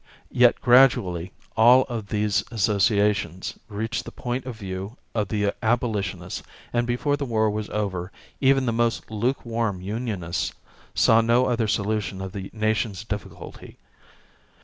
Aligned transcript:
Yet 0.31 0.59
gradually 0.61 1.31
all 1.55 1.83
of 1.83 2.07
these 2.07 2.43
associations 2.49 3.59
reached 3.69 4.03
the 4.03 4.11
point 4.11 4.47
of 4.47 4.55
view 4.57 4.97
of 5.13 5.27
the 5.27 5.53
abolitionist 5.61 6.41
and 6.73 6.87
before 6.87 7.15
the 7.17 7.23
war 7.25 7.51
was 7.51 7.69
over 7.69 8.11
even 8.39 8.65
the 8.65 8.73
most 8.73 9.11
lukewarm 9.11 9.79
unionist 9.79 10.53
saw 10.95 11.21
no 11.21 11.45
other 11.45 11.67
solution 11.67 12.19
of 12.19 12.31
the 12.31 12.49
nation's 12.51 13.03
difficulty. 13.03 13.77